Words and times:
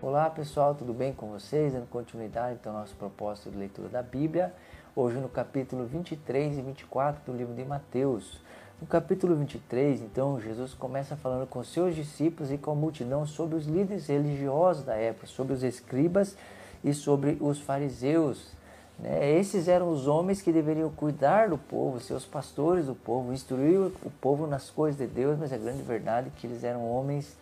Olá 0.00 0.30
pessoal, 0.30 0.76
tudo 0.76 0.94
bem 0.94 1.12
com 1.12 1.26
vocês? 1.26 1.72
Dando 1.72 1.88
continuidade 1.88 2.56
então 2.60 2.72
ao 2.72 2.78
nosso 2.78 2.94
propósito 2.94 3.50
de 3.50 3.56
leitura 3.56 3.88
da 3.88 4.00
Bíblia, 4.00 4.54
hoje 4.94 5.16
no 5.18 5.28
capítulo 5.28 5.84
23 5.86 6.56
e 6.56 6.62
24 6.62 7.20
do 7.26 7.36
livro 7.36 7.52
de 7.52 7.64
Mateus. 7.64 8.38
No 8.80 8.86
capítulo 8.86 9.34
23, 9.34 10.02
então, 10.02 10.40
Jesus 10.40 10.72
começa 10.72 11.16
falando 11.16 11.48
com 11.48 11.64
seus 11.64 11.96
discípulos 11.96 12.52
e 12.52 12.56
com 12.56 12.70
a 12.70 12.74
multidão 12.76 13.26
sobre 13.26 13.56
os 13.56 13.66
líderes 13.66 14.06
religiosos 14.06 14.84
da 14.84 14.94
época, 14.94 15.26
sobre 15.26 15.52
os 15.52 15.64
escribas 15.64 16.36
e 16.84 16.94
sobre 16.94 17.36
os 17.40 17.58
fariseus. 17.58 18.52
Né? 19.00 19.32
Esses 19.36 19.66
eram 19.66 19.90
os 19.90 20.06
homens 20.06 20.40
que 20.40 20.52
deveriam 20.52 20.90
cuidar 20.90 21.48
do 21.48 21.58
povo, 21.58 21.98
seus 21.98 22.24
pastores 22.24 22.86
do 22.86 22.94
povo, 22.94 23.32
instruir 23.32 23.80
o 23.80 24.12
povo 24.20 24.46
nas 24.46 24.70
coisas 24.70 24.96
de 24.96 25.08
Deus, 25.08 25.36
mas 25.36 25.52
a 25.52 25.58
grande 25.58 25.82
verdade 25.82 26.28
é 26.28 26.40
que 26.40 26.46
eles 26.46 26.62
eram 26.62 26.88
homens 26.88 27.36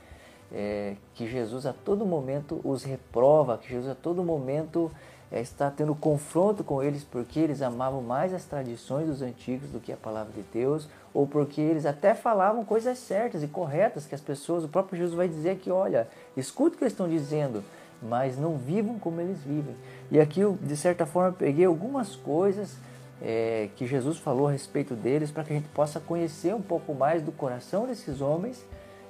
é, 0.56 0.96
que 1.14 1.28
Jesus 1.28 1.66
a 1.66 1.72
todo 1.74 2.06
momento 2.06 2.62
os 2.64 2.82
reprova, 2.82 3.58
que 3.58 3.68
Jesus 3.68 3.90
a 3.90 3.94
todo 3.94 4.24
momento 4.24 4.90
é, 5.30 5.38
está 5.38 5.70
tendo 5.70 5.94
confronto 5.94 6.64
com 6.64 6.82
eles 6.82 7.04
porque 7.04 7.38
eles 7.38 7.60
amavam 7.60 8.00
mais 8.00 8.32
as 8.32 8.46
tradições 8.46 9.06
dos 9.06 9.20
antigos 9.20 9.68
do 9.68 9.78
que 9.78 9.92
a 9.92 9.96
palavra 9.98 10.32
de 10.32 10.42
Deus, 10.50 10.88
ou 11.12 11.26
porque 11.26 11.60
eles 11.60 11.84
até 11.84 12.14
falavam 12.14 12.64
coisas 12.64 12.96
certas 12.96 13.42
e 13.42 13.48
corretas 13.48 14.06
que 14.06 14.14
as 14.14 14.20
pessoas, 14.22 14.64
o 14.64 14.68
próprio 14.68 14.96
Jesus 14.96 15.14
vai 15.14 15.28
dizer 15.28 15.58
que, 15.58 15.70
olha, 15.70 16.08
escuta 16.34 16.74
o 16.74 16.78
que 16.78 16.84
eles 16.84 16.94
estão 16.94 17.06
dizendo, 17.08 17.62
mas 18.02 18.38
não 18.38 18.56
vivam 18.56 18.98
como 18.98 19.20
eles 19.20 19.40
vivem. 19.40 19.76
E 20.10 20.18
aqui 20.18 20.40
eu, 20.40 20.56
de 20.62 20.76
certa 20.76 21.04
forma, 21.04 21.32
peguei 21.32 21.66
algumas 21.66 22.16
coisas 22.16 22.78
é, 23.20 23.68
que 23.76 23.86
Jesus 23.86 24.16
falou 24.16 24.48
a 24.48 24.52
respeito 24.52 24.94
deles 24.94 25.30
para 25.30 25.44
que 25.44 25.52
a 25.52 25.56
gente 25.56 25.68
possa 25.68 26.00
conhecer 26.00 26.54
um 26.54 26.62
pouco 26.62 26.94
mais 26.94 27.20
do 27.20 27.30
coração 27.30 27.86
desses 27.86 28.22
homens 28.22 28.64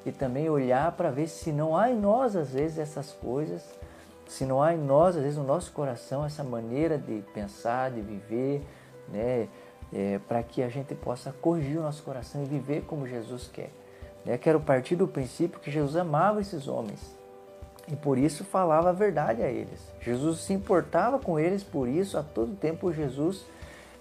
e 0.07 0.13
também 0.13 0.49
olhar 0.49 0.93
para 0.93 1.11
ver 1.11 1.27
se 1.27 1.51
não 1.51 1.77
há 1.77 1.91
em 1.91 1.97
nós, 1.99 2.37
às 2.37 2.51
vezes, 2.51 2.79
essas 2.79 3.11
coisas, 3.11 3.63
se 4.29 4.47
não 4.47 4.63
há 4.63 4.73
em 4.73 4.79
nós, 4.79 5.17
às 5.17 5.23
vezes, 5.23 5.37
no 5.37 5.45
nosso 5.45 5.73
coração, 5.73 6.25
essa 6.25 6.45
maneira 6.45 6.97
de 6.97 7.25
pensar, 7.35 7.91
de 7.91 8.01
viver, 8.01 8.63
né? 9.09 9.49
É, 9.93 10.19
para 10.27 10.43
que 10.43 10.63
a 10.63 10.69
gente 10.69 10.95
possa 10.95 11.33
corrigir 11.41 11.79
o 11.79 11.83
nosso 11.83 12.03
coração 12.03 12.43
e 12.43 12.45
viver 12.45 12.83
como 12.83 13.07
Jesus 13.07 13.49
quer. 13.53 13.71
Né? 14.25 14.37
Quero 14.37 14.61
partir 14.61 14.97
do 14.97 15.07
princípio 15.07 15.61
que 15.61 15.71
Jesus 15.71 15.95
amava 15.97 16.41
esses 16.41 16.67
homens 16.67 17.17
e 17.87 17.95
por 17.95 18.19
isso 18.19 18.45
falava 18.45 18.91
a 18.91 18.93
verdade 18.93 19.43
a 19.43 19.49
eles. 19.49 19.81
Jesus 20.01 20.41
se 20.41 20.53
importava 20.53 21.21
com 21.21 21.39
eles, 21.39 21.63
por 21.63 21.89
isso 21.89 22.19
a 22.19 22.23
todo 22.23 22.57
tempo 22.57 22.93
Jesus 22.93 23.47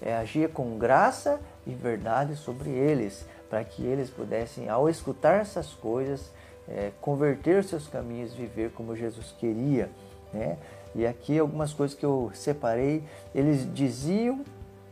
é, 0.01 0.15
agia 0.15 0.49
com 0.49 0.77
graça 0.79 1.39
e 1.67 1.71
verdade 1.71 2.35
sobre 2.35 2.71
eles 2.71 3.25
para 3.49 3.63
que 3.63 3.83
eles 3.85 4.09
pudessem, 4.09 4.69
ao 4.69 4.89
escutar 4.89 5.41
essas 5.41 5.73
coisas, 5.73 6.31
é, 6.67 6.91
converter 7.01 7.63
seus 7.63 7.87
caminhos, 7.87 8.33
viver 8.33 8.71
como 8.71 8.95
Jesus 8.95 9.33
queria. 9.37 9.89
Né? 10.33 10.57
E 10.93 11.05
aqui 11.05 11.37
algumas 11.37 11.73
coisas 11.73 11.95
que 11.95 12.05
eu 12.05 12.31
separei, 12.33 13.03
eles 13.33 13.71
diziam 13.73 14.43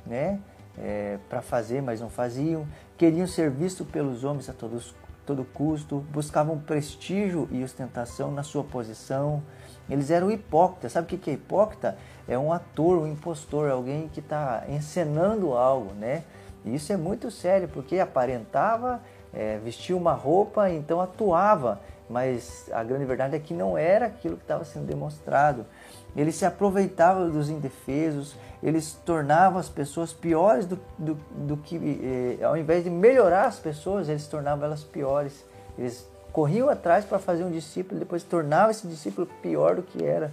né, 0.05 0.39
é, 0.77 1.17
para 1.29 1.41
fazer, 1.41 1.81
mas 1.81 2.01
não 2.01 2.09
faziam, 2.09 2.67
queriam 2.97 3.27
ser 3.27 3.49
vistos 3.49 3.87
pelos 3.87 4.23
homens 4.23 4.49
a 4.49 4.53
todos, 4.53 4.93
todo 5.25 5.45
custo, 5.45 5.99
buscavam 6.11 6.59
prestígio 6.59 7.47
e 7.51 7.63
ostentação 7.63 8.31
na 8.31 8.43
sua 8.43 8.63
posição. 8.63 9.41
Eles 9.89 10.09
eram 10.11 10.31
hipócritas. 10.31 10.91
Sabe 10.91 11.13
o 11.13 11.17
que 11.17 11.29
é 11.29 11.33
hipócrita? 11.33 11.97
É 12.27 12.37
um 12.37 12.53
ator, 12.53 12.97
um 12.97 13.07
impostor, 13.07 13.69
alguém 13.69 14.07
que 14.07 14.19
está 14.19 14.63
encenando 14.69 15.53
algo, 15.53 15.93
né? 15.95 16.23
E 16.65 16.75
isso 16.75 16.91
é 16.93 16.97
muito 16.97 17.29
sério, 17.29 17.67
porque 17.67 17.99
aparentava, 17.99 19.01
é, 19.33 19.57
vestia 19.57 19.95
uma 19.95 20.13
roupa, 20.13 20.69
então 20.69 21.01
atuava, 21.01 21.81
mas 22.09 22.69
a 22.71 22.83
grande 22.83 23.05
verdade 23.05 23.35
é 23.35 23.39
que 23.39 23.53
não 23.53 23.77
era 23.77 24.05
aquilo 24.05 24.37
que 24.37 24.43
estava 24.43 24.63
sendo 24.63 24.85
demonstrado. 24.85 25.65
Ele 26.15 26.31
se 26.31 26.45
aproveitava 26.45 27.27
dos 27.27 27.49
indefesos, 27.49 28.35
eles 28.61 28.93
tornavam 29.05 29.59
as 29.59 29.67
pessoas 29.67 30.13
piores 30.13 30.65
do, 30.65 30.79
do, 30.97 31.15
do 31.31 31.57
que, 31.57 32.37
eh, 32.39 32.43
ao 32.43 32.55
invés 32.55 32.83
de 32.83 32.89
melhorar 32.89 33.45
as 33.45 33.59
pessoas, 33.59 34.07
eles 34.07 34.27
tornavam 34.27 34.65
elas 34.65 34.83
piores. 34.83 35.43
Eles 35.77 36.07
corriam 36.31 36.69
atrás 36.69 37.03
para 37.03 37.19
fazer 37.19 37.43
um 37.43 37.51
discípulo, 37.51 37.99
depois 37.99 38.23
tornava 38.23 38.71
esse 38.71 38.87
discípulo 38.87 39.27
pior 39.41 39.75
do 39.75 39.83
que 39.83 40.03
era. 40.03 40.31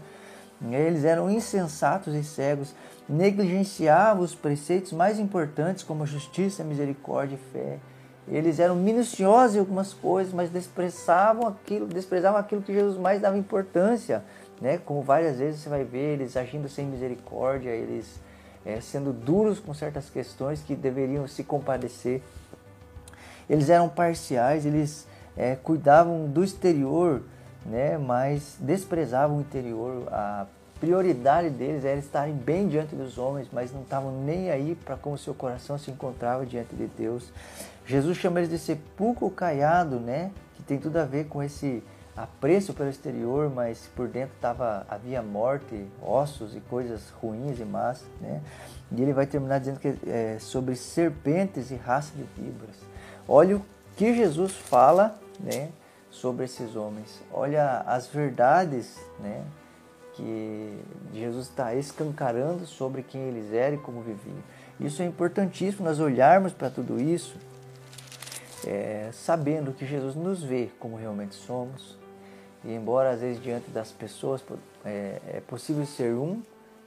Eles 0.63 1.05
eram 1.05 1.31
insensatos 1.31 2.15
e 2.15 2.23
cegos, 2.23 2.75
negligenciavam 3.09 4.23
os 4.23 4.35
preceitos 4.35 4.93
mais 4.93 5.19
importantes 5.19 5.83
como 5.83 6.07
justiça, 6.07 6.63
misericórdia 6.63 7.37
e 7.37 7.53
fé. 7.53 7.79
Eles 8.29 8.61
eram 8.61 8.77
minuciosos 8.77 9.57
em 9.57 9.59
algumas 9.59 9.95
coisas, 9.95 10.33
mas 10.33 10.51
desprezavam 10.51 11.49
aquilo, 11.49 11.87
desprezavam 11.87 12.39
aquilo 12.39 12.63
que 12.63 12.73
Jesus 12.73 12.99
mais 12.99 13.21
dava 13.21 13.39
importância, 13.39 14.23
né? 14.61 14.79
Como 14.79 15.03
várias 15.03 15.39
vezes 15.39 15.61
você 15.61 15.69
vai 15.69 15.83
ver 15.83 16.15
eles 16.15 16.37
agindo 16.37 16.69
sem 16.69 16.87
misericórdia, 16.87 17.71
eles 17.71 18.21
é, 18.65 18.81
sendo 18.81 19.13
duros 19.13 19.59
com 19.59 19.73
certas 19.73 20.11
questões 20.11 20.63
que 20.63 20.77
deveriam 20.77 21.27
se 21.27 21.43
compadecer. 21.43 22.23
Eles 23.49 23.69
eram 23.69 23.89
parciais, 23.89 24.65
eles 24.67 25.09
é, 25.37 25.57
cuidavam 25.57 26.29
do 26.29 26.45
exterior, 26.45 27.23
né? 27.65 27.99
Mas 27.99 28.57
desprezavam 28.61 29.39
o 29.39 29.41
interior. 29.41 30.09
A 30.11 30.47
prioridade 30.81 31.51
deles 31.51 31.85
era 31.85 31.99
estarem 31.99 32.35
bem 32.35 32.67
diante 32.67 32.97
dos 32.97 33.19
homens, 33.19 33.49
mas 33.53 33.73
não 33.73 33.83
estavam 33.83 34.13
nem 34.25 34.51
aí 34.51 34.75
para 34.75 34.97
como 34.97 35.19
seu 35.19 35.35
coração 35.35 35.77
se 35.79 35.91
encontrava 35.91 36.47
diante 36.47 36.75
de 36.75 36.87
Deus. 36.87 37.31
Jesus 37.87 38.17
chama 38.17 38.41
eles 38.41 38.51
de 38.51 38.59
sepulcro 38.59 39.29
caiado, 39.31 40.01
né? 40.01 40.31
Que 40.57 40.63
tem 40.63 40.79
tudo 40.79 40.97
a 40.97 41.05
ver 41.05 41.27
com 41.27 41.43
esse 41.43 41.83
apreço 42.17 42.75
pelo 42.75 42.91
exterior, 42.91 43.51
mas 43.51 43.89
por 43.95 44.09
dentro 44.09 44.35
tava, 44.41 44.87
havia 44.89 45.23
morte, 45.23 45.87
ossos 46.03 46.55
e 46.55 46.61
coisas 46.61 47.11
ruins 47.21 47.59
e 47.59 47.65
más, 47.65 48.05
né? 48.21 48.41
E 48.93 49.01
ele 49.01 49.13
vai 49.13 49.27
terminar 49.27 49.59
dizendo 49.59 49.79
que 49.79 49.95
é 50.07 50.37
sobre 50.39 50.75
serpentes 50.77 51.71
e 51.71 51.77
raça 51.77 52.13
de 52.15 52.25
víboras. 52.41 52.77
Olha 53.29 53.57
o 53.57 53.63
que 53.97 54.15
Jesus 54.15 54.53
fala, 54.53 55.19
né? 55.39 55.69
Sobre 56.11 56.45
esses 56.45 56.77
homens. 56.77 57.23
Olha 57.33 57.83
as 57.87 58.07
verdades 58.09 58.99
né, 59.21 59.45
que 60.15 60.83
Jesus 61.15 61.47
está 61.49 61.75
escancarando 61.75 62.67
sobre 62.67 63.03
quem 63.03 63.21
eles 63.23 63.53
eram 63.53 63.77
e 63.77 63.79
como 63.79 64.03
viviam. 64.03 64.43
Isso 64.79 65.03
é 65.03 65.07
importantíssimo 65.07 65.85
nós 65.85 66.01
olharmos 66.01 66.53
para 66.53 66.71
tudo 66.71 67.01
isso, 67.01 67.37
é, 68.67 69.11
sabendo 69.13 69.73
que 69.73 69.87
Jesus 69.87 70.15
nos 70.15 70.43
vê 70.43 70.71
como 70.79 70.97
realmente 70.97 71.35
somos. 71.35 71.99
E 72.65 72.75
embora 72.75 73.11
às 73.11 73.21
vezes 73.21 73.43
diante 73.43 73.71
das 73.71 73.91
pessoas 73.91 74.43
é, 74.85 75.21
é 75.29 75.43
possível 75.47 75.87
ser 75.87 76.13
um, 76.13 76.43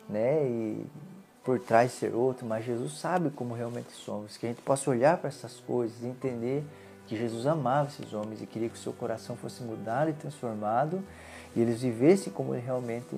né, 0.09 0.43
e 0.45 0.85
por 1.43 1.59
trás 1.59 1.91
ser 1.91 2.13
outro, 2.13 2.45
mas 2.45 2.63
Jesus 2.63 2.93
sabe 2.93 3.29
como 3.29 3.53
realmente 3.53 3.91
somos. 3.91 4.37
Que 4.37 4.45
a 4.45 4.49
gente 4.49 4.61
possa 4.61 4.89
olhar 4.89 5.17
para 5.17 5.27
essas 5.27 5.59
coisas 5.59 6.03
entender 6.03 6.63
que 7.07 7.17
Jesus 7.17 7.45
amava 7.45 7.89
esses 7.89 8.13
homens 8.13 8.41
e 8.41 8.45
queria 8.45 8.69
que 8.69 8.75
o 8.75 8.79
seu 8.79 8.93
coração 8.93 9.35
fosse 9.35 9.63
mudado 9.63 10.09
e 10.09 10.13
transformado 10.13 11.03
e 11.55 11.61
eles 11.61 11.81
vivessem 11.81 12.31
como 12.31 12.53
ele 12.53 12.65
realmente 12.65 13.15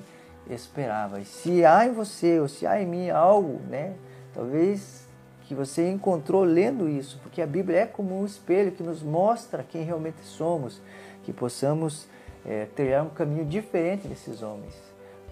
esperava. 0.50 1.20
E 1.20 1.26
se 1.26 1.66
há 1.66 1.86
em 1.86 1.94
você 1.94 2.40
ou 2.40 2.48
se 2.48 2.66
há 2.66 2.82
em 2.82 2.86
mim 2.86 3.10
algo, 3.10 3.62
né, 3.70 3.96
talvez 4.34 5.06
que 5.48 5.54
você 5.54 5.90
encontrou 5.90 6.44
lendo 6.44 6.90
isso, 6.90 7.20
porque 7.22 7.42
a 7.42 7.48
Bíblia 7.48 7.82
é 7.82 7.86
como 7.86 8.20
um 8.20 8.26
espelho 8.26 8.72
que 8.72 8.82
nos 8.82 9.04
mostra 9.04 9.64
quem 9.64 9.84
realmente 9.84 10.22
somos, 10.24 10.82
que 11.24 11.32
possamos 11.32 12.08
é, 12.46 12.66
trilhar 12.76 13.04
um 13.04 13.10
caminho 13.10 13.46
diferente 13.46 14.08
desses 14.08 14.42
homens, 14.42 14.76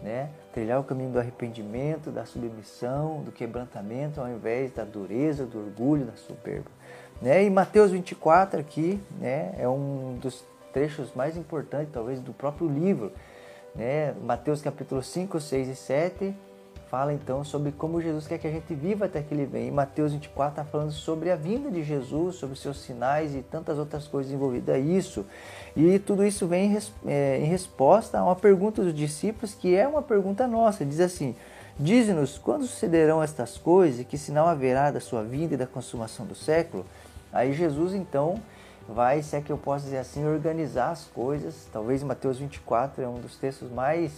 né? 0.01 0.29
Trilhar 0.53 0.79
o 0.79 0.83
caminho 0.83 1.11
do 1.11 1.19
arrependimento, 1.19 2.11
da 2.11 2.25
submissão, 2.25 3.23
do 3.23 3.31
quebrantamento, 3.31 4.21
ao 4.21 4.29
invés 4.29 4.71
da 4.71 4.83
dureza, 4.83 5.45
do 5.45 5.59
orgulho, 5.59 6.05
da 6.05 6.15
soberba. 6.15 6.69
Né? 7.21 7.45
E 7.45 7.49
Mateus 7.49 7.91
24 7.91 8.59
aqui 8.59 9.01
né, 9.19 9.53
é 9.57 9.67
um 9.67 10.17
dos 10.21 10.43
trechos 10.71 11.13
mais 11.13 11.37
importantes, 11.37 11.89
talvez, 11.93 12.19
do 12.19 12.33
próprio 12.33 12.67
livro. 12.67 13.11
Né? 13.75 14.13
Mateus 14.23 14.61
capítulo 14.61 15.01
5, 15.01 15.39
6 15.39 15.67
e 15.69 15.75
7 15.75 16.35
fala 16.93 17.11
então 17.11 17.43
sobre 17.43 17.71
como 17.71 17.99
Jesus 17.99 18.27
quer 18.27 18.37
que 18.37 18.45
a 18.45 18.51
gente 18.51 18.71
viva 18.75 19.05
até 19.05 19.19
que 19.23 19.33
ele 19.33 19.47
venha. 19.47 19.67
E 19.67 19.71
Mateus 19.71 20.11
24 20.11 20.61
está 20.61 20.63
falando 20.63 20.91
sobre 20.91 21.31
a 21.31 21.35
vinda 21.35 21.71
de 21.71 21.81
Jesus, 21.81 22.35
sobre 22.35 22.55
seus 22.55 22.79
sinais 22.83 23.33
e 23.33 23.41
tantas 23.41 23.79
outras 23.79 24.07
coisas 24.07 24.31
envolvidas 24.31 24.75
a 24.75 24.77
isso. 24.77 25.25
E 25.75 25.97
tudo 25.97 26.23
isso 26.23 26.45
vem 26.45 26.71
em, 26.71 26.79
é, 27.07 27.39
em 27.39 27.45
resposta 27.45 28.19
a 28.19 28.23
uma 28.23 28.35
pergunta 28.35 28.83
dos 28.83 28.93
discípulos, 28.93 29.55
que 29.55 29.75
é 29.75 29.87
uma 29.87 30.03
pergunta 30.03 30.45
nossa. 30.45 30.85
Diz 30.85 30.99
assim: 30.99 31.35
Dize-nos 31.79 32.37
quando 32.37 32.67
sucederão 32.67 33.23
estas 33.23 33.57
coisas 33.57 34.01
e 34.01 34.05
que 34.05 34.15
sinal 34.15 34.47
haverá 34.47 34.91
da 34.91 34.99
sua 34.99 35.23
vinda 35.23 35.55
e 35.55 35.57
da 35.57 35.65
consumação 35.65 36.27
do 36.27 36.35
século? 36.35 36.85
Aí 37.33 37.51
Jesus 37.51 37.93
então 37.93 38.39
vai, 38.87 39.21
se 39.23 39.35
é 39.35 39.41
que 39.41 39.51
eu 39.51 39.57
posso 39.57 39.85
dizer 39.85 39.97
assim, 39.97 40.25
organizar 40.25 40.91
as 40.91 41.05
coisas. 41.05 41.67
Talvez 41.73 42.03
Mateus 42.03 42.37
24 42.37 43.03
é 43.03 43.07
um 43.07 43.19
dos 43.19 43.35
textos 43.35 43.71
mais 43.71 44.11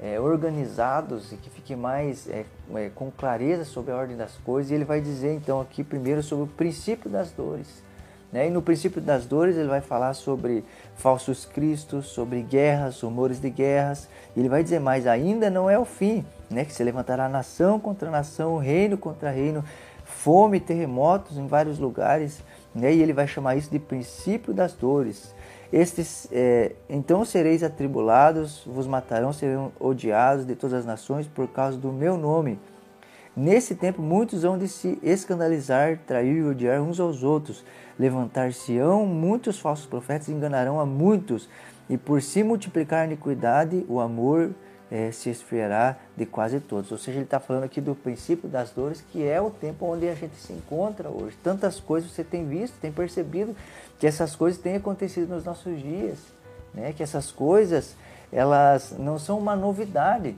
é, 0.00 0.18
organizados 0.18 1.32
e 1.32 1.36
que 1.36 1.50
fique 1.50 1.74
mais 1.74 2.28
é, 2.28 2.44
é, 2.74 2.90
com 2.94 3.10
clareza 3.10 3.64
sobre 3.64 3.92
a 3.92 3.96
ordem 3.96 4.16
das 4.16 4.36
coisas. 4.38 4.70
E 4.70 4.74
ele 4.74 4.84
vai 4.84 5.00
dizer 5.00 5.34
então 5.34 5.60
aqui 5.60 5.84
primeiro 5.84 6.22
sobre 6.22 6.44
o 6.44 6.48
princípio 6.48 7.10
das 7.10 7.30
dores. 7.30 7.84
Né? 8.32 8.48
E 8.48 8.50
no 8.50 8.60
princípio 8.60 9.00
das 9.00 9.24
dores 9.26 9.56
ele 9.56 9.68
vai 9.68 9.80
falar 9.80 10.14
sobre 10.14 10.64
falsos 10.96 11.44
cristos, 11.44 12.06
sobre 12.06 12.42
guerras, 12.42 13.00
rumores 13.00 13.40
de 13.40 13.50
guerras. 13.50 14.08
E 14.34 14.40
ele 14.40 14.48
vai 14.48 14.62
dizer 14.62 14.80
mais, 14.80 15.06
ainda 15.06 15.50
não 15.50 15.70
é 15.70 15.78
o 15.78 15.84
fim, 15.84 16.24
né? 16.50 16.64
que 16.64 16.72
se 16.72 16.82
levantará 16.82 17.28
nação 17.28 17.78
contra 17.78 18.10
nação, 18.10 18.58
reino 18.58 18.96
contra 18.96 19.30
reino, 19.30 19.64
fome, 20.06 20.60
terremotos 20.60 21.36
em 21.36 21.46
vários 21.46 21.78
lugares. 21.78 22.42
Né? 22.74 22.94
E 22.94 23.02
ele 23.02 23.12
vai 23.12 23.26
chamar 23.26 23.56
isso 23.56 23.70
de 23.70 23.78
princípio 23.78 24.54
das 24.54 24.72
dores. 24.72 25.34
Estes, 25.72 26.28
é, 26.30 26.72
então 26.88 27.24
sereis 27.24 27.62
atribulados, 27.62 28.62
vos 28.64 28.86
matarão, 28.86 29.32
serão 29.32 29.72
odiados 29.80 30.46
de 30.46 30.54
todas 30.54 30.78
as 30.78 30.86
nações 30.86 31.26
por 31.26 31.48
causa 31.48 31.76
do 31.76 31.92
meu 31.92 32.16
nome. 32.16 32.58
Nesse 33.36 33.74
tempo, 33.74 34.00
muitos 34.00 34.44
hão 34.44 34.56
de 34.56 34.66
se 34.66 34.98
escandalizar, 35.02 35.98
trair 36.06 36.36
e 36.36 36.42
odiar 36.42 36.80
uns 36.80 36.98
aos 36.98 37.22
outros. 37.22 37.62
Levantar-se-ão 37.98 39.04
muitos 39.04 39.58
falsos 39.58 39.84
profetas 39.84 40.28
e 40.28 40.32
enganarão 40.32 40.80
a 40.80 40.86
muitos. 40.86 41.46
E 41.88 41.98
por 41.98 42.22
se 42.22 42.42
multiplicar 42.42 43.02
a 43.02 43.04
iniquidade, 43.04 43.84
o 43.88 44.00
amor 44.00 44.54
é, 44.90 45.10
se 45.10 45.30
esfriará 45.30 45.96
de 46.16 46.24
quase 46.24 46.60
todos. 46.60 46.92
Ou 46.92 46.98
seja, 46.98 47.18
ele 47.18 47.24
está 47.24 47.40
falando 47.40 47.64
aqui 47.64 47.80
do 47.80 47.94
princípio 47.94 48.48
das 48.48 48.70
dores, 48.70 49.02
que 49.12 49.26
é 49.26 49.40
o 49.40 49.50
tempo 49.50 49.86
onde 49.86 50.08
a 50.08 50.14
gente 50.14 50.36
se 50.36 50.52
encontra 50.52 51.08
hoje. 51.08 51.36
Tantas 51.42 51.80
coisas 51.80 52.10
você 52.10 52.24
tem 52.24 52.46
visto, 52.46 52.78
tem 52.80 52.92
percebido 52.92 53.56
que 53.98 54.06
essas 54.06 54.36
coisas 54.36 54.60
têm 54.60 54.76
acontecido 54.76 55.28
nos 55.28 55.44
nossos 55.44 55.80
dias. 55.80 56.18
Né? 56.72 56.92
Que 56.92 57.02
essas 57.02 57.30
coisas, 57.32 57.96
elas 58.32 58.94
não 58.98 59.18
são 59.18 59.38
uma 59.38 59.56
novidade, 59.56 60.36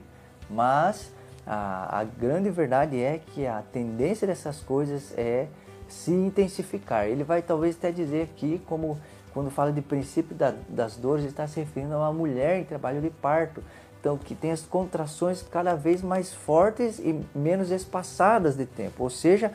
mas 0.49 1.11
a, 1.45 1.99
a 1.99 2.03
grande 2.03 2.49
verdade 2.49 2.99
é 3.01 3.19
que 3.33 3.45
a 3.45 3.61
tendência 3.73 4.27
dessas 4.27 4.61
coisas 4.61 5.13
é 5.17 5.47
se 5.87 6.11
intensificar. 6.11 7.05
Ele 7.07 7.23
vai 7.23 7.41
talvez 7.41 7.75
até 7.75 7.91
dizer 7.91 8.23
aqui, 8.23 8.61
como 8.67 8.99
quando 9.33 9.49
fala 9.49 9.71
de 9.71 9.81
princípio 9.81 10.35
da, 10.35 10.53
das 10.67 10.95
dores, 10.95 11.25
está 11.25 11.47
se 11.47 11.59
referindo 11.59 11.93
a 11.95 11.97
uma 11.97 12.13
mulher 12.13 12.59
em 12.59 12.63
trabalho 12.63 13.01
de 13.01 13.09
parto. 13.09 13.63
Então, 13.99 14.17
que 14.17 14.33
tem 14.33 14.51
as 14.51 14.61
contrações 14.61 15.41
cada 15.41 15.75
vez 15.75 16.01
mais 16.01 16.33
fortes 16.33 16.99
e 16.99 17.19
menos 17.35 17.69
espaçadas 17.69 18.55
de 18.55 18.65
tempo. 18.65 19.03
Ou 19.03 19.09
seja, 19.09 19.51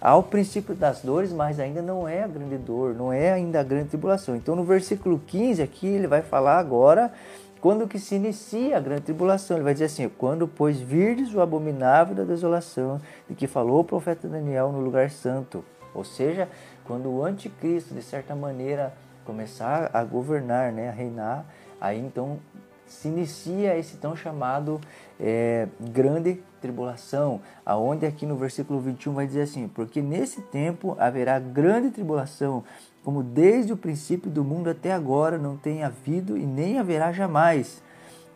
há 0.00 0.16
o 0.16 0.22
princípio 0.22 0.74
das 0.74 1.02
dores, 1.02 1.32
mas 1.32 1.58
ainda 1.58 1.82
não 1.82 2.06
é 2.06 2.22
a 2.22 2.28
grande 2.28 2.56
dor, 2.56 2.94
não 2.94 3.12
é 3.12 3.32
ainda 3.32 3.58
a 3.58 3.64
grande 3.64 3.88
tribulação. 3.88 4.36
Então, 4.36 4.54
no 4.54 4.62
versículo 4.62 5.20
15 5.26 5.62
aqui, 5.62 5.86
ele 5.86 6.06
vai 6.06 6.22
falar 6.22 6.58
agora 6.58 7.12
quando 7.60 7.88
que 7.88 7.98
se 7.98 8.14
inicia 8.14 8.76
a 8.76 8.80
grande 8.80 9.02
tribulação. 9.02 9.56
Ele 9.56 9.64
vai 9.64 9.72
dizer 9.72 9.86
assim: 9.86 10.08
quando, 10.08 10.46
pois, 10.46 10.80
virdes 10.80 11.34
o 11.34 11.40
abominável 11.40 12.14
da 12.14 12.24
desolação, 12.24 13.00
de 13.28 13.34
que 13.34 13.48
falou 13.48 13.80
o 13.80 13.84
profeta 13.84 14.28
Daniel 14.28 14.70
no 14.70 14.80
lugar 14.80 15.10
santo. 15.10 15.64
Ou 15.92 16.04
seja, 16.04 16.48
quando 16.84 17.10
o 17.10 17.24
anticristo, 17.24 17.94
de 17.94 18.02
certa 18.02 18.34
maneira, 18.36 18.94
começar 19.24 19.90
a 19.92 20.04
governar, 20.04 20.72
né, 20.72 20.88
a 20.88 20.92
reinar, 20.92 21.44
aí 21.80 21.98
então 21.98 22.38
se 22.88 23.08
inicia 23.08 23.76
esse 23.76 23.96
tão 23.96 24.16
chamado 24.16 24.80
é, 25.20 25.68
grande 25.80 26.40
tribulação, 26.60 27.40
aonde 27.64 28.06
aqui 28.06 28.26
no 28.26 28.36
versículo 28.36 28.80
21 28.80 29.12
vai 29.12 29.26
dizer 29.26 29.42
assim: 29.42 29.68
porque 29.68 30.00
nesse 30.00 30.40
tempo 30.42 30.96
haverá 30.98 31.38
grande 31.38 31.90
tribulação, 31.90 32.64
como 33.04 33.22
desde 33.22 33.72
o 33.72 33.76
princípio 33.76 34.30
do 34.30 34.44
mundo 34.44 34.70
até 34.70 34.92
agora 34.92 35.38
não 35.38 35.56
tem 35.56 35.84
havido 35.84 36.36
e 36.36 36.44
nem 36.44 36.78
haverá 36.78 37.12
jamais. 37.12 37.82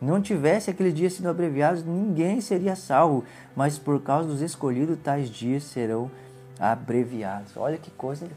Não 0.01 0.21
tivesse 0.21 0.69
aquele 0.69 0.91
dia 0.91 1.09
sido 1.09 1.29
abreviados, 1.29 1.85
ninguém 1.85 2.41
seria 2.41 2.75
salvo, 2.75 3.23
mas 3.55 3.79
por 3.79 4.01
causa 4.01 4.27
dos 4.27 4.41
escolhidos, 4.41 4.97
tais 5.01 5.29
dias 5.29 5.63
serão 5.63 6.11
abreviados. 6.59 7.55
Olha 7.55 7.77
que 7.77 7.89
coisa 7.91 8.27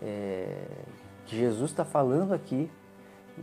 é, 0.00 0.46
que 1.26 1.36
Jesus 1.36 1.70
está 1.70 1.84
falando 1.84 2.32
aqui. 2.32 2.70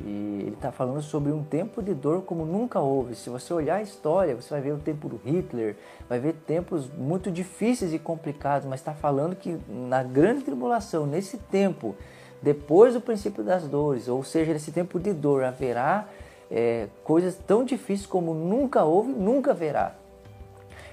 E 0.02 0.40
ele 0.42 0.56
está 0.56 0.72
falando 0.72 1.02
sobre 1.02 1.32
um 1.32 1.44
tempo 1.44 1.82
de 1.82 1.94
dor 1.94 2.24
como 2.24 2.46
nunca 2.46 2.80
houve. 2.80 3.16
Se 3.16 3.30
você 3.30 3.54
olhar 3.54 3.76
a 3.76 3.82
história, 3.82 4.36
você 4.36 4.50
vai 4.50 4.62
ver 4.62 4.72
o 4.72 4.80
tempo 4.80 5.08
do 5.08 5.18
Hitler, 5.24 5.76
vai 6.10 6.20
ver 6.20 6.34
tempos 6.48 6.90
muito 6.98 7.30
difíceis 7.30 7.94
e 7.94 8.00
complicados, 8.00 8.68
mas 8.68 8.80
está 8.80 8.94
falando 8.94 9.36
que 9.36 9.60
na 9.70 10.02
grande 10.02 10.44
tribulação, 10.44 11.06
nesse 11.06 11.38
tempo, 11.38 11.96
depois 12.42 12.96
do 12.96 13.02
princípio 13.02 13.44
das 13.44 13.68
dores, 13.68 14.08
ou 14.08 14.24
seja, 14.24 14.52
nesse 14.52 14.72
tempo 14.72 15.00
de 15.00 15.14
dor, 15.14 15.44
haverá 15.44 16.08
é, 16.50 16.88
coisas 17.04 17.36
tão 17.36 17.64
difíceis 17.64 18.08
como 18.08 18.34
nunca 18.34 18.84
houve, 18.84 19.12
nunca 19.12 19.52
haverá. 19.52 19.94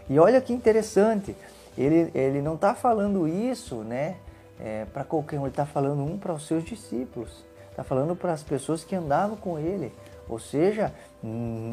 E 0.09 0.19
olha 0.19 0.41
que 0.41 0.53
interessante, 0.53 1.35
ele, 1.77 2.11
ele 2.15 2.43
não 2.43 2.55
está 2.55 2.75
falando 2.75 3.27
isso 3.27 3.77
né, 3.77 4.17
é, 4.59 4.85
para 4.93 5.05
qualquer 5.05 5.39
um, 5.39 5.43
ele 5.43 5.51
está 5.51 5.65
falando 5.65 6.03
um 6.03 6.19
para 6.19 6.35
os 6.35 6.47
seus 6.47 6.65
discípulos, 6.65 7.45
está 7.81 7.85
falando 7.85 8.15
para 8.15 8.33
as 8.33 8.43
pessoas 8.43 8.85
que 8.85 8.95
andavam 8.95 9.37
com 9.37 9.59
ele. 9.59 9.93
Ou 10.29 10.39
seja, 10.39 10.93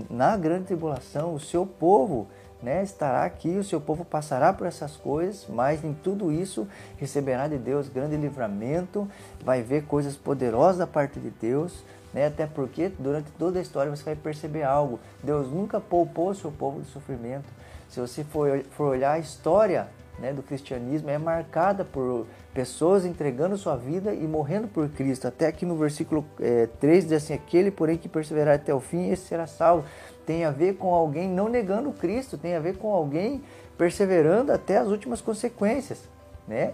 na 0.10 0.38
grande 0.38 0.66
tribulação, 0.66 1.34
o 1.34 1.40
seu 1.40 1.66
povo 1.66 2.28
né, 2.64 2.82
estará 2.82 3.24
aqui, 3.24 3.50
o 3.50 3.64
seu 3.64 3.80
povo 3.80 4.04
passará 4.06 4.54
por 4.54 4.66
essas 4.66 4.96
coisas, 4.96 5.46
mas 5.50 5.84
em 5.84 5.94
tudo 5.94 6.32
isso 6.32 6.68
receberá 6.98 7.48
de 7.48 7.58
Deus 7.58 7.90
grande 7.90 8.16
livramento, 8.16 9.08
vai 9.44 9.62
ver 9.62 9.84
coisas 9.84 10.16
poderosas 10.16 10.78
da 10.78 10.88
parte 10.88 11.20
de 11.20 11.30
Deus, 11.30 11.84
né, 12.14 12.26
até 12.26 12.48
porque 12.48 12.90
durante 12.98 13.30
toda 13.32 13.60
a 13.60 13.62
história 13.62 13.94
você 13.96 14.04
vai 14.04 14.16
perceber 14.16 14.64
algo: 14.64 15.00
Deus 15.22 15.52
nunca 15.52 15.80
poupou 15.80 16.30
o 16.30 16.36
seu 16.36 16.52
povo 16.52 16.82
de 16.82 16.88
sofrimento. 16.88 17.46
Se 17.90 18.00
você 18.00 18.24
for, 18.24 18.64
for 18.72 18.88
olhar 18.88 19.12
a 19.12 19.20
história 19.20 19.88
né, 20.20 20.34
do 20.34 20.42
cristianismo, 20.42 21.10
é 21.10 21.18
marcada 21.18 21.86
por 21.86 22.26
pessoas 22.54 23.06
entregando 23.06 23.58
sua 23.58 23.76
vida 23.76 24.14
e 24.14 24.28
morrendo 24.28 24.68
por 24.68 24.90
Cristo. 24.90 25.28
Até 25.28 25.48
aqui 25.48 25.66
no 25.66 25.76
versículo 25.76 26.26
é, 26.40 26.68
3 26.80 27.06
diz 27.06 27.24
assim: 27.24 27.34
Aquele, 27.34 27.70
porém, 27.70 27.98
que 27.98 28.10
perseverar 28.10 28.56
até 28.56 28.74
o 28.74 28.80
fim, 28.80 29.12
esse 29.12 29.28
será 29.28 29.46
salvo 29.46 29.86
tem 30.28 30.44
a 30.44 30.52
ver 30.52 30.76
com 30.76 30.94
alguém 30.94 31.30
não 31.30 31.48
negando 31.48 31.90
Cristo, 31.94 32.38
tem 32.38 32.54
a 32.54 32.60
ver 32.60 32.78
com 32.78 32.94
alguém 32.94 33.42
perseverando 33.78 34.52
até 34.52 34.78
as 34.78 34.90
últimas 34.90 35.22
consequências, 35.22 36.02
né? 36.46 36.74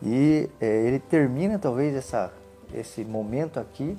E 0.00 0.48
é, 0.60 0.66
ele 0.86 1.00
termina 1.00 1.58
talvez 1.58 1.96
essa, 1.96 2.32
esse 2.72 3.04
momento 3.04 3.58
aqui, 3.58 3.98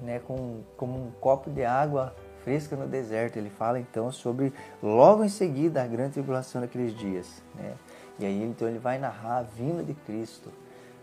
né, 0.00 0.20
com 0.26 0.60
como 0.76 0.96
um 0.96 1.10
copo 1.20 1.50
de 1.50 1.64
água 1.64 2.14
fresca 2.44 2.76
no 2.76 2.86
deserto. 2.86 3.36
Ele 3.36 3.50
fala 3.50 3.80
então 3.80 4.12
sobre 4.12 4.52
logo 4.80 5.24
em 5.24 5.28
seguida 5.28 5.82
a 5.82 5.86
grande 5.86 6.12
tribulação 6.12 6.60
daqueles 6.60 6.96
dias, 6.96 7.42
né? 7.56 7.74
E 8.20 8.26
aí 8.26 8.44
então 8.44 8.68
ele 8.68 8.78
vai 8.78 8.98
narrar 8.98 9.38
a 9.38 9.42
vinda 9.42 9.82
de 9.82 9.94
Cristo, 9.94 10.52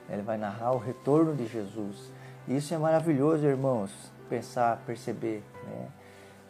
ele 0.07 0.21
vai 0.21 0.37
narrar 0.37 0.71
o 0.71 0.77
retorno 0.77 1.35
de 1.35 1.47
Jesus. 1.47 2.11
Isso 2.47 2.73
é 2.73 2.77
maravilhoso, 2.77 3.43
irmãos, 3.43 3.91
pensar, 4.29 4.77
perceber, 4.85 5.43
né? 5.65 5.87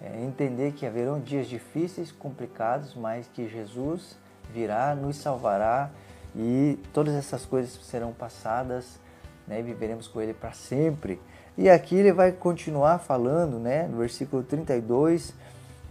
é, 0.01 0.23
entender 0.23 0.73
que 0.73 0.85
haverão 0.85 1.21
dias 1.21 1.47
difíceis, 1.47 2.11
complicados, 2.11 2.93
mas 2.93 3.27
que 3.33 3.47
Jesus 3.47 4.17
virá, 4.53 4.93
nos 4.93 5.15
salvará 5.15 5.89
e 6.35 6.77
todas 6.93 7.15
essas 7.15 7.45
coisas 7.45 7.71
serão 7.85 8.11
passadas 8.11 8.99
né, 9.47 9.61
e 9.61 9.63
viveremos 9.63 10.07
com 10.07 10.21
Ele 10.21 10.33
para 10.33 10.51
sempre. 10.51 11.19
E 11.57 11.69
aqui 11.69 11.95
ele 11.95 12.11
vai 12.11 12.31
continuar 12.31 12.99
falando, 12.99 13.57
né, 13.57 13.87
no 13.87 13.97
versículo 13.97 14.43
32, 14.43 15.33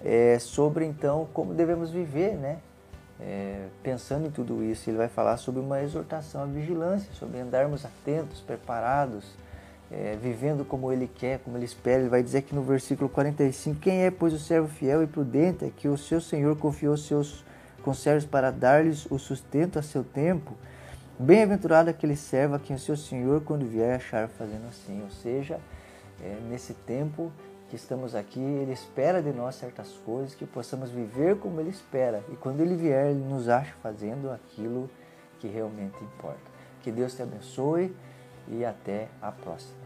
é, 0.04 0.38
sobre 0.38 0.84
então 0.84 1.26
como 1.32 1.54
devemos 1.54 1.90
viver, 1.90 2.36
né, 2.36 2.58
é, 3.20 3.66
pensando 3.82 4.26
em 4.26 4.30
tudo 4.30 4.62
isso. 4.62 4.88
Ele 4.88 4.99
vai 4.99 5.08
falar 5.08 5.37
sobre 5.37 5.61
uma 5.61 5.82
exortação 5.82 6.42
à 6.42 6.46
vigilância, 6.46 7.12
sobre 7.14 7.40
andarmos 7.40 7.85
atentos, 7.85 8.40
preparados, 8.40 9.25
é, 9.90 10.16
vivendo 10.20 10.64
como 10.64 10.92
ele 10.92 11.08
quer, 11.12 11.38
como 11.40 11.56
ele 11.56 11.64
espera. 11.64 12.00
Ele 12.00 12.08
vai 12.08 12.23
dizer 12.23 12.38
aqui 12.38 12.54
no 12.54 12.62
versículo 12.62 13.08
45: 13.08 13.80
Quem 13.80 14.04
é, 14.04 14.11
pois, 14.11 14.32
o 14.32 14.38
servo 14.38 14.68
fiel 14.68 15.02
e 15.02 15.06
prudente, 15.06 15.64
é 15.64 15.70
que 15.75 15.88
o 15.88 15.96
seu 15.96 16.20
senhor 16.20 16.56
confiou 16.56 16.96
seus 16.96 17.44
conservos 17.82 18.25
para 18.25 18.50
dar-lhes 18.50 19.06
o 19.11 19.18
sustento 19.18 19.78
a 19.78 19.82
seu 19.82 20.02
tempo? 20.02 20.54
Bem-aventurado 21.18 21.88
aquele 21.88 22.16
servo 22.16 22.56
a 22.56 22.58
quem 22.58 22.76
o 22.76 22.78
seu 22.78 22.96
senhor, 22.96 23.40
quando 23.42 23.64
vier, 23.64 23.96
achar 23.96 24.28
fazendo 24.28 24.68
assim. 24.68 25.02
Ou 25.02 25.11
seja, 25.11 25.58
é, 26.23 26.37
nesse 26.50 26.75
tempo 26.75 27.32
que 27.68 27.76
estamos 27.76 28.14
aqui, 28.14 28.40
ele 28.40 28.73
espera 28.73 29.20
de 29.20 29.32
nós 29.32 29.56
certas 29.56 29.92
coisas, 30.04 30.35
que 30.35 30.46
possamos 30.46 30.90
viver 30.90 31.38
como 31.38 31.61
ele 31.61 31.70
espera. 31.70 32.23
E 32.30 32.37
quando 32.37 32.61
ele 32.61 32.76
vier, 32.76 33.11
ele 33.11 33.25
nos 33.25 33.49
acha 33.49 33.75
fazendo 33.82 34.30
aquilo 34.30 34.88
que 35.38 35.49
realmente 35.49 35.96
importa. 36.02 36.56
Que 36.82 36.92
Deus 36.92 37.14
te 37.14 37.23
abençoe 37.23 37.94
e 38.49 38.64
até 38.64 39.08
a 39.20 39.32
próxima. 39.32 39.85